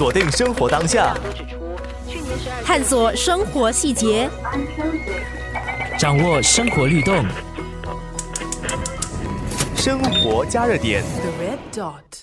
[0.00, 1.14] 锁定生活当下，
[2.64, 4.30] 探索生活细节，
[5.98, 7.22] 掌握生活律动。
[9.80, 11.02] 生活加热点。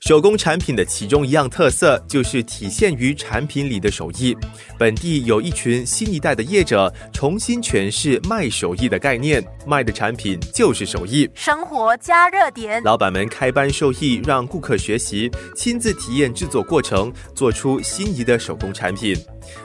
[0.00, 4.36] 手工产品的其中一样特色，就是体现于产品里的手艺。
[4.78, 11.28] 本地有一群新一代的业者，重新诠释卖手艺的概念，卖的产品就是手艺。
[11.34, 19.16] 生活加热点，老板们开班授艺，让顾客学习，亲自体验制作过程，做出心仪的手工产品。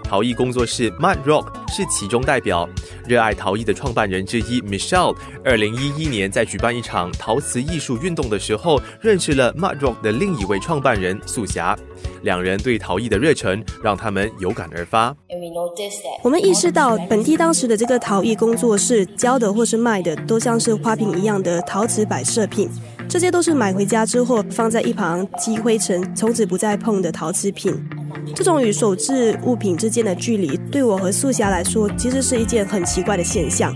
[0.03, 2.69] 陶艺工作室 Mud Rock 是其中代表，
[3.05, 11.77] 热爱陶艺的创办人之一 Michelle，二零一一年在举办一场陶瓷艺术运动的时候，认识了 Mud Rock 的另一位创办人素霞，
[12.21, 15.15] 两人对陶艺的热忱让他们有感而发。
[16.23, 22.69] 我们意识到，本地当时的这个陶艺工作室教的或是卖的，都像是花瓶一样的陶瓷摆设品，
[23.09, 27.73] 这些都是买回家之后放在一旁积灰尘，从此不再碰的陶瓷品。
[28.33, 33.75] 这种与手制物品之间的距离，对我和素霞来说，其实是一件很奇怪的现象。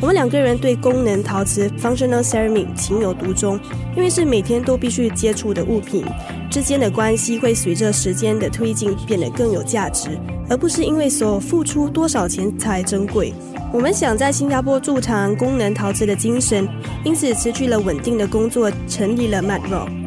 [0.00, 3.58] 我们两个人对功能陶瓷 （functional ceramic） 情有独钟，
[3.96, 6.04] 因为是每天都必须接触的物品，
[6.50, 10.10] 之间的关系会随着时间的推进变得更有价值，
[10.50, 13.32] 而不是因为所付出多少钱才珍贵。
[13.72, 16.68] 我们想在新加坡驻藏功能陶瓷的精神，
[17.02, 20.05] 因此持续了稳定的工作，成立了 Mad Rock。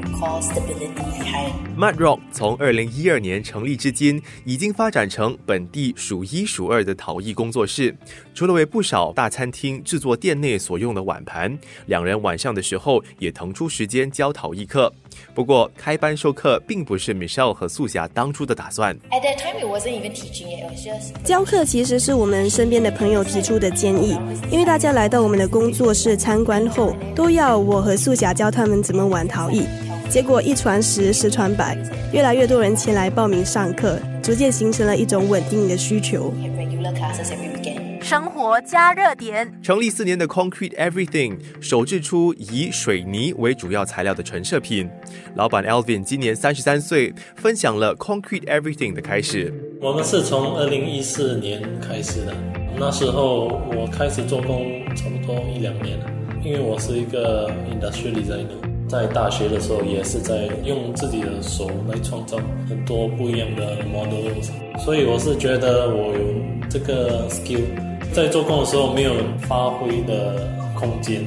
[1.77, 7.95] Mud Rock 从二零一二年成立至今，已经发展成本地数一数二的陶艺工作室。
[8.33, 14.93] 除了为不少大餐厅制作店内所用的碗盘，两人晚上的时候也腾出时间教陶艺课。
[15.33, 18.97] 不过，开班授课并不是 Michelle 和素霞当初的打算。
[21.23, 24.19] 教课其实是我们身边的朋友提出的建议，
[24.51, 29.63] 因为大家来到我们的工作室参观后，都要我和素霞教他们怎么玩陶艺。
[30.09, 31.77] 结果一传十，十传百，
[32.11, 36.33] 越来越多人前来报名上课，逐渐形成了一种稳定的需求。
[38.01, 44.89] 生活加热点，成立四年的 Concrete Everything 首制出以水泥为主要材料的陈设品。
[45.35, 49.53] 老板 Alvin 今年三十三岁，分享了 Concrete Everything 的开始。
[49.79, 52.33] 我们是从二零一四年开始的，
[52.79, 54.65] 那时候我开始做工
[54.95, 56.05] 差不多一两年了，
[56.43, 58.68] 因为我是一个 industrial designer。
[58.89, 64.49] 在大学的时候，也是在用自己的手来创造很多不一样的 models，
[64.83, 66.19] 所以我是觉得我有
[66.67, 67.61] 这个 skill，
[68.11, 69.13] 在做工的时候没有
[69.47, 71.21] 发挥的空间，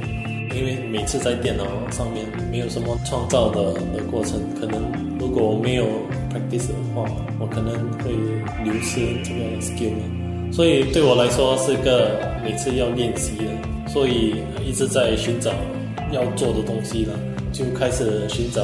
[0.53, 4.83] 因为每次在电脑上面没有什么创造的的过程，可能
[5.21, 5.84] 如果没有
[6.33, 7.09] practice 的话，
[7.39, 8.11] 我可能会
[8.65, 14.34] 流失这个 skill，所以对我来说是个每次要练习的，所以
[14.67, 15.53] 一直在寻找
[16.11, 17.15] 要做的东西了。
[17.53, 18.63] 就开始寻找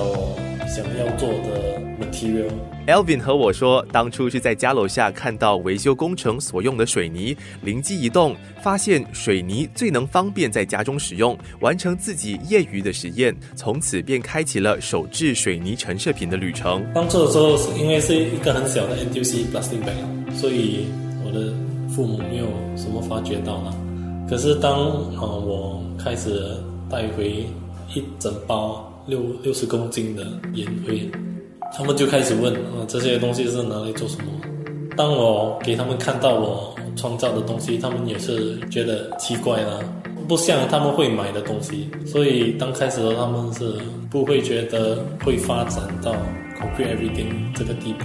[0.66, 2.48] 想要做的 material。
[2.86, 16.82] Elvin 和我说，当初是在家楼下看到维修工程所用的水泥，灵机一动，发现水泥最能方便在家中使用，完成自己业余的实验，从此便开启了手制水泥陈设品的旅程。
[16.94, 20.86] 当初的时候，因为是一个很小的 NTC plastic bag，所以
[21.26, 21.52] 我的
[21.90, 23.76] 父母没有什么发觉到了。
[24.30, 24.72] 可是当
[25.14, 26.56] 啊我开始
[26.90, 27.44] 带回。
[27.94, 31.10] 一整包六六十公斤的烟灰，
[31.76, 34.24] 他们就开始问啊，这些东西是拿来做什么？
[34.96, 39.78] 当我给他们看到我创造的东西，他们也是觉得奇怪啦，
[40.26, 41.88] 不像他们会买的东西。
[42.04, 43.74] 所以刚开始的他们是
[44.10, 46.12] 不会觉得会发展到
[46.58, 48.04] concrete everything 这个地步。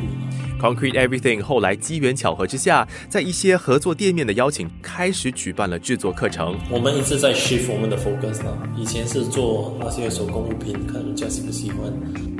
[0.63, 6.55] Concrete Everything 后来机缘巧合之下，在一些合作店面的邀请，开始举办了制作课程。
[6.71, 8.57] 我们一直在 shift 我们的 focus 呢。
[8.77, 11.79] 以前是做那些手工物品，看人家喜不喜欢。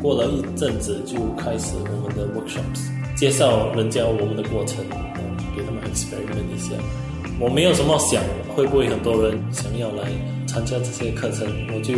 [0.01, 4.77] 过了一阵子，就开始我们的 workshops，介绍人家我们的过程，
[5.53, 6.71] 给他们 experiment 一下。
[7.41, 8.23] 我没有什么想
[8.55, 10.09] 会不会很多人想要来
[10.47, 11.45] 参加这些课程，
[11.75, 11.93] 我就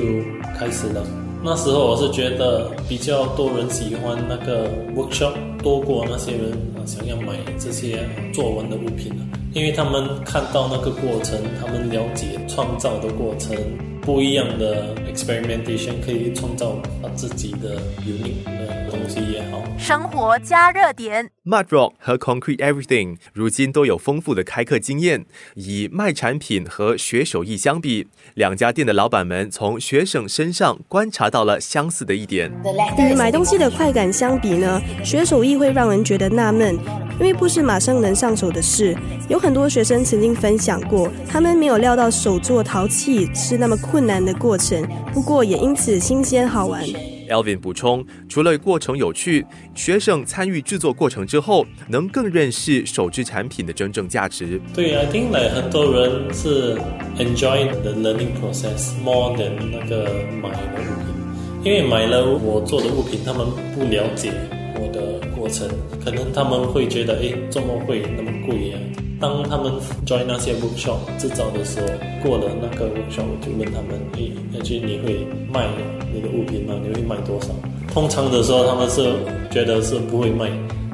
[0.57, 1.05] 开始了。
[1.45, 5.31] 那时候我是觉得比较多人喜欢那个 workshop
[5.61, 7.99] 多过那些人啊想要买这些
[8.33, 13.55] 作文的物品了因为他们看到那个过程，他们了解创造的过程，
[14.05, 16.79] 不一样的 experimentation 可以创造
[17.15, 19.63] 自己的 unique 的东西也好。
[19.79, 25.25] 生活加热点，Mud Rock 和 Concrete Everything 如今都有丰富的开课经验。
[25.55, 32.51] 以卖产品和学手艺相比，两家店的老板们从学生身上观察到了相似的一点。
[32.99, 36.77] 与买东西的快感相比呢，学手艺会让人觉得纳闷，
[37.19, 38.95] 因为不是马上能上手的事。
[39.29, 46.83] 有很多学生曾经分享过，他们没有料到手做陶器是那么困难的过程，不过也因此新鲜好玩。
[47.27, 54.61] Elvin 补充，除了过程有趣，学生参与制作过程之后，能更认识手制产品的真正价值。
[54.75, 56.77] 对，I think like 很多人是
[57.17, 60.05] enjoy the learning process more than 那个
[60.39, 64.31] 买的物品，因为买了我做的物品，他们不了解
[64.79, 65.67] 我的过程，
[66.03, 68.77] 可能他们会觉得，哎，怎么会那么贵呀？
[69.19, 69.71] 当他们
[70.05, 71.87] join 那些 workshop 制造的时候，
[72.21, 75.67] 过了那个 workshop，我就问他们，哎，那就你会卖
[76.13, 76.75] 你的物品吗？
[76.83, 77.47] 你会卖多少？
[77.93, 79.01] 通常的时候，他们是
[79.49, 80.49] 觉得是不会卖，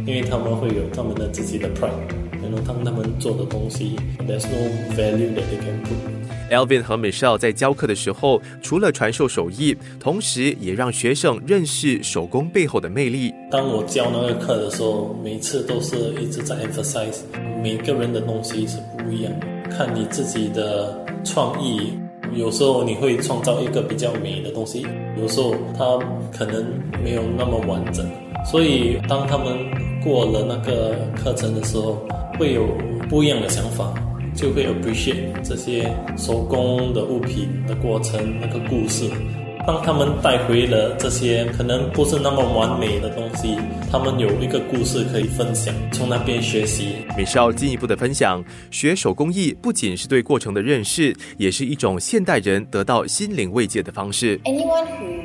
[0.06, 1.90] 因为他们会有他们的自己的 price
[2.52, 3.96] 然后当他们做的东西
[4.28, 5.96] ，there's no value that they can put。
[6.52, 13.34] Elvin 和 Michelle 在教课的时候，除了传授手艺，同时也让学生认识手工背后的魅力。
[13.50, 17.20] 当我教那个课的时候，每次都是一直在 emphasize，
[17.64, 19.32] 每个人的东西是不一样，
[19.70, 21.94] 看你自己的创意。
[22.34, 24.86] 有时候你会创造一个比较美的东西，
[25.18, 25.98] 有时候它
[26.38, 26.66] 可能
[27.02, 28.06] 没有那么完整。
[28.50, 29.58] 所以当他们
[30.04, 32.06] 过了那个课程的时候，
[32.40, 32.68] 会有
[33.10, 33.94] 不一样的想法。
[34.34, 39.10] 就会 appreciate 这些手工的物品的过程，那个故事。
[39.68, 43.58] 当他们带回了这些可能不是那么完美的东西，
[43.92, 46.96] 他们有一个故事可以分享，从那边学习。
[47.18, 54.40] 美少进一步的分享，学手工艺不仅是对过程的认识，也是一种现代人得到心灵慰藉的方式。
[54.46, 55.21] Anyone who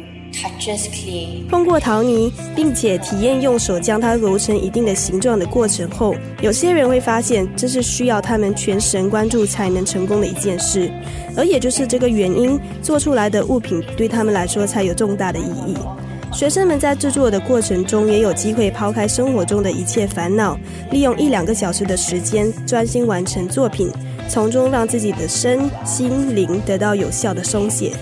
[1.49, 10.91] 通过陶泥，并且体验用手将它揉成一定的形状的过程后，有些人会发现这是需要他们全神贯注才能成功的一件事，
[11.37, 15.77] 而也就是这个原因，做出来的物品对他们来说才有重大的意义。
[16.33, 20.59] 学生们在制作的过程中，也有机会抛开生活中的一切烦恼，
[20.91, 23.91] 利用一两个小时的时间专心完成作品，
[24.29, 27.93] 从中让自己的身心灵得到有效的松懈。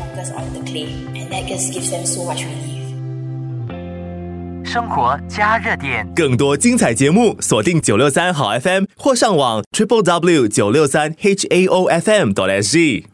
[4.65, 13.07] 生活加热点，更多精彩节目锁定九六三好 FM 或上网 triple w 九六三 h a o f m 点 s g。